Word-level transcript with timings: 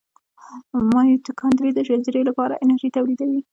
مایتوکاندري 0.91 1.69
د 1.73 1.79
حجرې 1.87 2.21
لپاره 2.29 2.59
انرژي 2.63 2.89
تولیدوي 2.95 3.41